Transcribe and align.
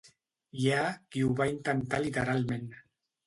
Hi 0.61 0.69
ha 0.75 0.85
qui 1.15 1.21
ho 1.25 1.35
va 1.41 1.47
intentar 1.51 2.01
literalment. 2.05 2.65